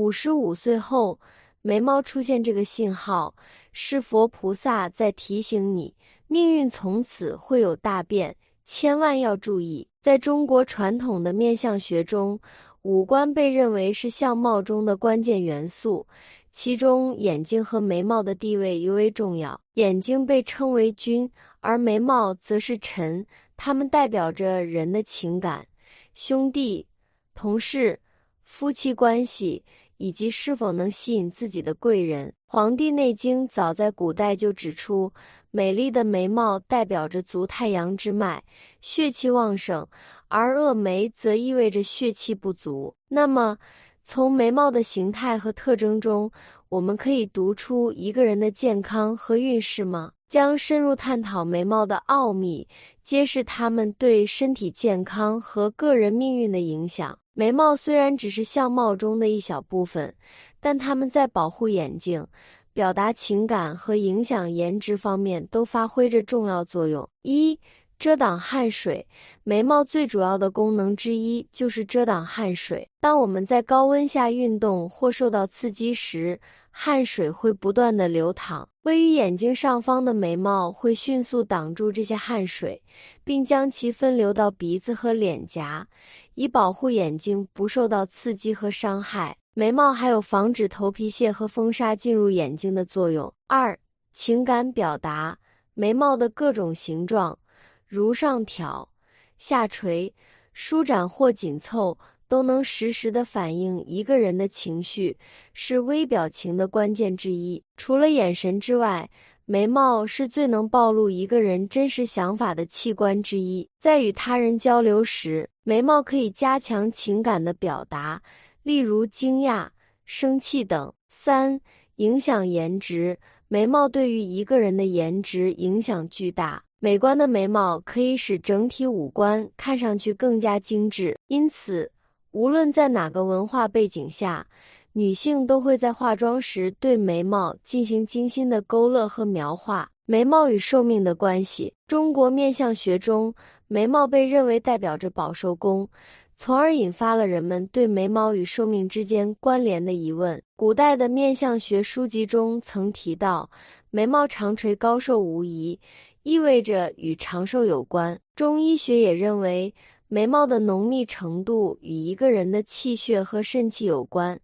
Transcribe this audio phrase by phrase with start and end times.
[0.00, 1.20] 五十五岁后，
[1.60, 3.34] 眉毛出现这个信号，
[3.70, 5.94] 是佛菩萨在提醒你，
[6.26, 8.34] 命运从此会有大变，
[8.64, 9.86] 千万要注意。
[10.00, 12.40] 在中国传统的面相学中，
[12.80, 16.06] 五官被认为是相貌中的关键元素，
[16.50, 19.60] 其中眼睛和眉毛的地位尤为重要。
[19.74, 21.30] 眼睛被称为君，
[21.60, 25.66] 而眉毛则是臣，它们代表着人的情感、
[26.14, 26.86] 兄弟、
[27.34, 28.00] 同事、
[28.42, 29.62] 夫妻关系。
[30.00, 35.12] 以及是否能吸引自己的贵人，《黄帝内经》早在古代就指出，
[35.50, 38.42] 美丽的眉毛代表着足太阳之脉，
[38.80, 39.84] 血气旺盛；
[40.28, 42.94] 而恶眉则意味着血气不足。
[43.08, 43.58] 那么，
[44.02, 46.30] 从眉毛的形态和特征中，
[46.70, 50.12] 我们可以读出一个人的健康和运势吗？
[50.30, 52.68] 将深入探讨眉毛的奥秘，
[53.02, 57.18] 揭示它们对身体健康和个人命运的影响。
[57.34, 60.14] 眉毛虽然只是相貌中的一小部分，
[60.60, 62.24] 但它们在保护眼睛、
[62.72, 67.08] 表达情感和影响颜值方面都发挥着重要作用。
[67.22, 67.58] 一、
[67.98, 69.04] 遮挡汗水。
[69.42, 72.88] 眉毛最主要的功能之一就是遮挡汗水。
[73.00, 76.40] 当我们在高温下运动或受到刺激时，
[76.70, 78.68] 汗水会不断的流淌。
[78.82, 82.82] 位于眼睛上方的眉毛会迅速挡住这些汗水，
[83.22, 85.86] 并将其分流到鼻子和脸颊，
[86.34, 89.36] 以保护眼睛不受到刺激和伤害。
[89.52, 93.32] 眉毛还有防止头皮屑和风沙进入眼睛的作用。
[93.46, 93.78] 二、
[94.12, 95.38] 情感表达。
[95.74, 97.38] 眉毛的各种形状，
[97.86, 98.90] 如上挑、
[99.38, 100.14] 下垂、
[100.52, 101.96] 舒展或紧凑。
[102.30, 105.18] 都能实时的反映一个人的情绪，
[105.52, 107.60] 是微表情的关键之一。
[107.76, 109.10] 除了眼神之外，
[109.46, 113.68] 眉毛是最能暴露一个人真实想法的器官之一。
[113.80, 118.22] 在与他人交流时，眉毛可以加强情感的表达，
[118.62, 119.68] 例如惊讶、
[120.04, 120.92] 生气等。
[121.08, 121.60] 三、
[121.96, 126.62] 影响颜值，眉毛对于一个人的颜值影响巨大。
[126.78, 131.90] 美观的眉毛可以使整体五官看上去更加精致，因此。
[132.32, 134.46] 无论在哪个文化背景下，
[134.92, 139.90] 女性都会在化妆时对眉毛进行精心的勾勒和描画。
[140.06, 143.34] 眉毛与寿命的关系，中国面相学中，
[143.68, 145.88] 眉毛被认为代表着保寿宫，
[146.36, 150.40] 从而引发了人们对眉毛与寿命之间关联的疑问。
[150.56, 153.48] 古代的面相学书籍中曾提到，
[153.90, 155.78] 眉毛长垂高寿无疑，
[156.22, 158.20] 意味着与长寿有关。
[158.34, 159.74] 中医学也认为。
[160.12, 164.40] 眉毛的浓密程度与一个人的气血和肾气有关，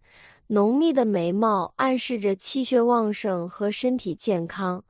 [0.47, 4.81] 浓密的眉毛暗示着气血旺盛和身体健康，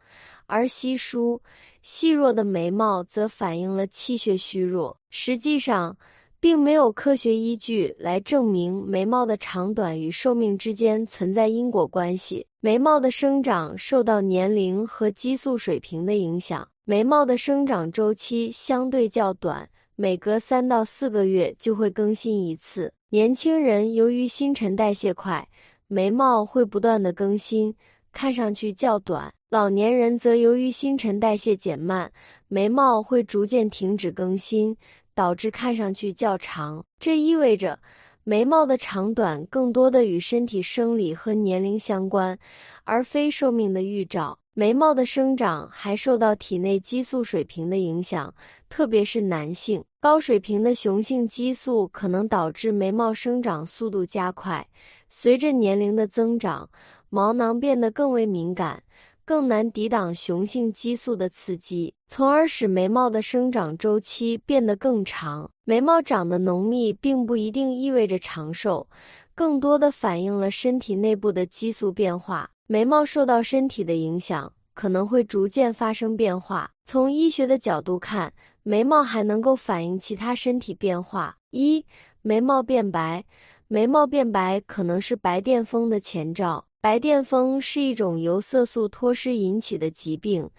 [0.45, 1.41] 而稀疏、
[1.81, 4.95] 细弱的眉毛则反映了气血虚弱。
[5.09, 5.97] 实际上，
[6.39, 12.45] 并没有科学依据来证明眉毛的长短与寿命之间存在因果关系。
[12.59, 19.67] 眉毛的生长受到年龄和激素水平的影响，眉毛的生长周期相对较短。
[19.99, 22.93] 每隔三到四个月就会更新一次。
[23.09, 25.49] 年轻人由于新陈代谢快，
[25.87, 27.73] 眉毛会不断的更新，
[28.11, 32.11] 看上去较短；老年人则由于新陈代谢减慢，
[32.47, 34.77] 眉毛会逐渐停止更新，
[35.15, 36.85] 导致看上去较长。
[36.99, 37.79] 这意味着，
[38.23, 42.37] 眉毛的长短更多的与身体生理和年龄相关，
[42.83, 44.37] 而非寿命的预兆。
[44.59, 48.33] 眉毛的生长还受到体内激素水平的影响，
[48.67, 54.67] 特别是男性高水平的雄性激素可能导致眉毛生长速度加快。
[55.07, 56.71] 随着年龄的增长，
[57.09, 58.81] 毛囊变得更为敏感，
[59.23, 65.51] 更难抵挡雄性激素的刺激，从而使眉毛的生长周期变得更长。
[65.65, 68.87] 眉毛长得浓密并不一定意味着长寿，
[69.35, 72.49] 更多的反映了身体内部的激素变化。
[72.69, 76.71] 眉毛受到身体的影响，可能会逐渐发生变化。
[76.83, 81.37] 从医学的角度看，眉毛还能够反映其他身体变化。
[81.51, 81.85] 一、
[82.21, 83.23] 眉毛变白，
[83.69, 86.67] 眉毛变白可能是白癜风的前兆。
[86.81, 90.49] 白癜风是一种由色素脱失引起的疾病，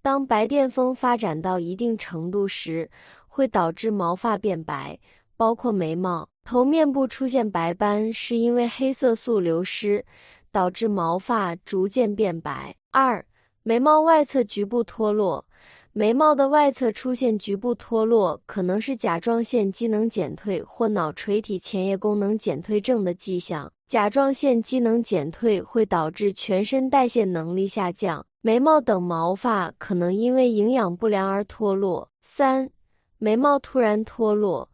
[0.00, 2.90] 当白癜风发展到一定程度时，
[3.26, 4.98] 会导致毛发变白，
[5.36, 6.30] 包括眉毛。
[6.44, 10.02] 头面部出现白斑，是因为黑色素流失。
[10.50, 12.74] 导致毛发逐渐变白。
[12.90, 13.24] 二、
[13.62, 15.44] 眉毛外侧局部脱落，
[15.92, 23.70] 眉毛的外侧出现局部脱落，可能是甲状腺机能减退或脑垂体前叶功能减退症的迹象。
[23.86, 32.10] 甲状腺机能减退会导致全身代谢能力下降，眉毛等毛发可能因为营养不良而脱落。
[32.20, 32.70] 三、
[33.16, 34.70] 眉毛突然脱落。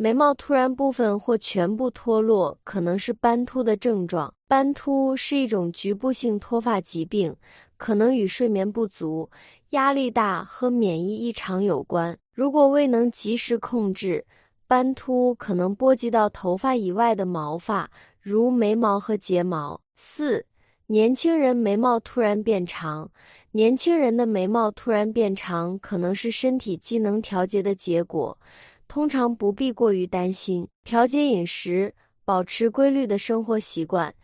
[0.00, 4.32] 眉毛突然部分或全部脱落，可能是斑秃的症状。
[4.46, 7.34] 斑秃是一种局部性脱发疾病，
[7.76, 9.28] 可能与睡眠不足、
[9.70, 12.16] 压力大和免疫异常有关。
[12.32, 14.24] 如果未能及时控制，
[14.68, 17.90] 斑秃可能波及到头发以外的毛发，
[18.20, 19.80] 如眉毛和睫毛。
[19.96, 20.46] 四、
[20.86, 23.10] 年轻人眉毛突然变长。
[23.50, 28.38] 年轻人的眉毛突然变长，可能是身体机能调节的结果。
[28.88, 31.94] 通常不必过于担心，调节饮食，
[32.24, 34.14] 保持规律的生活习惯，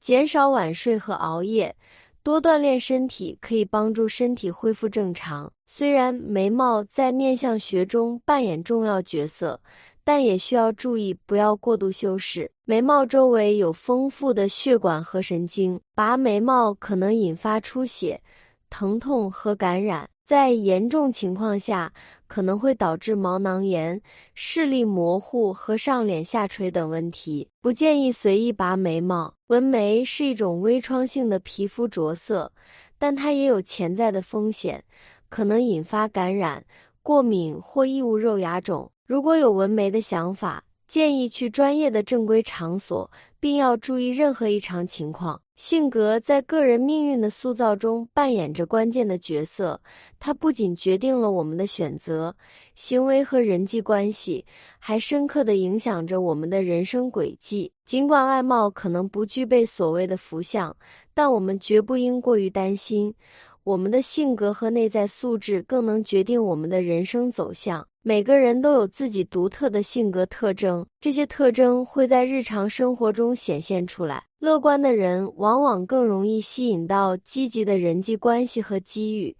[0.00, 1.76] 减少晚睡和熬夜，
[2.22, 5.52] 多锻炼身体，可以帮助身体恢复正常。
[5.66, 9.60] 虽然眉毛在面相学中扮演重要角色，
[10.02, 12.50] 但也需要注意不要过度修饰。
[12.64, 18.22] 眉毛周围有丰富的血管和神经，拔眉毛可能引发出血、
[18.70, 20.08] 疼痛和感染。
[20.26, 21.92] 在严重情况下，
[22.26, 24.00] 可能会导致毛囊炎、
[24.34, 27.46] 视力模糊和上脸下垂等问题。
[27.60, 29.34] 不建议随意拔眉毛。
[29.48, 32.50] 纹眉是一种微创性的皮肤着色，
[32.98, 34.82] 但它也有潜在的风险，
[35.28, 36.64] 可能引发感染、
[37.02, 38.90] 过敏或异物肉芽肿。
[39.06, 43.10] 如果有纹眉的想法，建议去专业的正规场所，
[43.40, 45.40] 并要注意任何异常情况。
[45.56, 49.80] 性格在个人命运的塑造中扮演着关键的角色，
[50.18, 52.34] 它不仅决定了我们的选择、
[52.74, 54.44] 行为和人际关系，
[54.80, 57.72] 还深刻地影响着我们的人生轨迹。
[57.84, 60.76] 尽管外貌可能不具备所谓的福相，
[61.14, 63.14] 但我们绝不应过于担心。
[63.64, 67.88] 我们的性格和内在素质更能决定我们的人生走向。
[68.02, 74.22] 每个人都有自己独特的性格特征，这些特征会在日常生活中显现出来。
[74.38, 79.34] 乐观的人往往更容易吸引到积极的人际关系和机遇，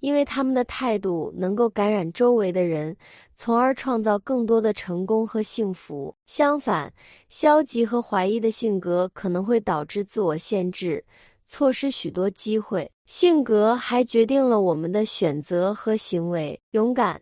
[0.00, 2.94] 因为他们的态度能够感染周围的人，
[3.34, 6.14] 从而创造更多的成功和幸福。
[6.26, 6.92] 相反，
[7.30, 11.02] 消极和怀疑的性格可能会导致自我限制，
[11.48, 12.90] 错失许多机会。
[13.12, 16.60] 性格还决定了我们的选择和行为。
[16.70, 17.20] 勇敢。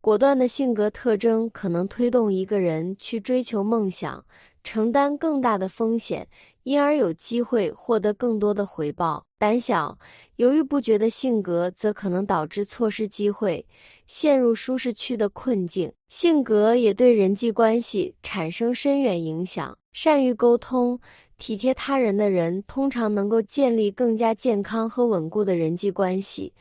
[0.00, 4.24] 果断的性格特征可能推动一个人去追求梦想，
[4.64, 6.26] 承担更大的风险，
[6.64, 9.24] 因而有机会获得更多的回报。
[9.38, 9.96] 胆小、
[10.34, 13.64] 犹豫不决的性格则可能导致错失机会，
[14.08, 15.92] 陷入舒适区的困境。
[16.08, 19.77] 性格也对人际关系产生深远影响。
[19.92, 21.00] 善于沟通、
[21.38, 26.52] 体贴他人的人，通常能够建立更加健康和稳固的人际关系。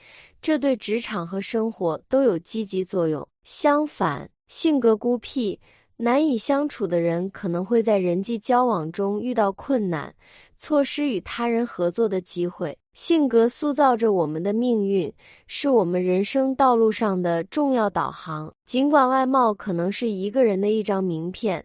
[0.42, 3.28] 这对职场和生活都有积极作用。
[3.44, 5.60] 相反，性格孤僻、
[5.98, 10.14] 难以相处的人可能会在人际交往中遇到困难，
[10.58, 12.78] 错失与他人合作的机会。
[12.94, 15.12] 性格塑造着我们的命运，
[15.48, 18.52] 是我们人生道路上的重要导航。
[18.66, 21.64] 尽管外貌可能是一个人的一张名片。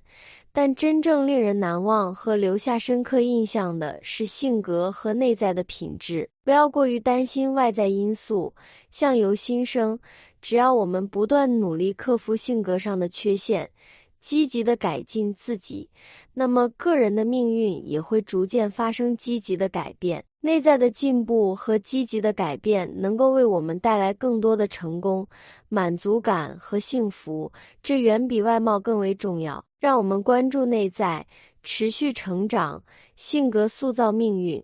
[0.54, 6.28] 但真正令人难忘和留下深刻印象的是性格和内在的品质。
[6.44, 8.54] 不要过于担心外在因素，
[8.90, 9.98] 相由心生。
[10.42, 13.70] 只要我们不断努力克服性格上的缺陷，
[14.20, 15.88] 积极的改进自己，
[16.34, 20.22] 那么个人的命运也会逐渐发生积极的改变。
[20.40, 25.26] 内在的进步和积极的改变能够为我们带来更多的成功、
[25.68, 27.50] 满足感和幸福，
[27.82, 29.64] 这远比外貌更为重要。
[29.82, 31.26] 让我们关注内在，
[31.64, 32.80] 持续成长，
[33.16, 34.62] 性格塑造命运，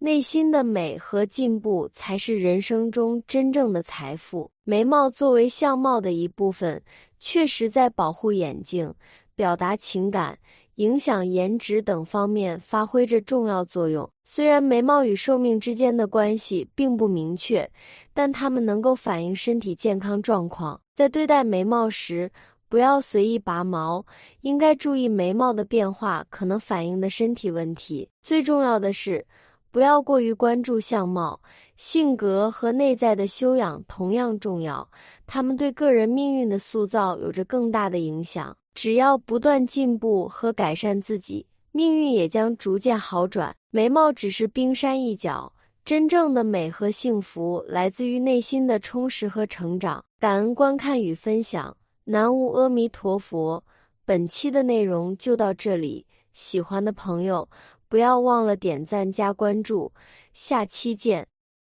[0.00, 4.50] 内心的美和进步才是人生中真正的财富。
[4.64, 6.82] 眉毛作为相貌的一部分，
[7.20, 8.92] 确实在保护眼睛、
[9.36, 10.36] 表达情感、
[10.74, 14.10] 影响颜值等方面发挥着重要作用。
[14.24, 17.70] 虽然眉毛与寿命之间的关系并不明确，
[18.12, 20.80] 但它们能够反映身体健康状况。
[20.96, 22.28] 在对待眉毛时，
[22.68, 24.04] 不要随意拔毛，
[24.42, 28.08] 应该注意眉毛的变化可能反映的身体问题。
[28.22, 29.26] 最重要的是，
[29.70, 31.40] 不要过于关注相貌，
[31.76, 34.88] 性格和内在的修养同样重要，
[35.26, 38.56] 他们对个人命运的塑造有着更大的影响。
[38.74, 43.54] 只要不断进步和改善自己，命运也将逐渐好转。
[43.70, 45.52] 眉毛只是冰山一角，
[45.84, 50.04] 真正的美和幸福来自于内心的充实和成长。
[50.20, 51.76] 感恩观看与分享。
[52.10, 53.62] 南无阿弥陀佛，
[54.06, 57.46] 本期的内容就到这里，喜欢的朋友
[57.86, 59.92] 不要忘了点赞加关注，
[60.32, 61.28] 下期见。